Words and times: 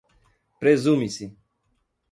presume-se 0.59 1.27